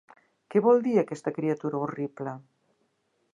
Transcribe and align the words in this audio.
Què 0.53 0.61
vol 0.67 0.81
dir 0.87 0.93
aquesta 1.01 1.33
criatura 1.35 1.83
horrible? 1.83 2.35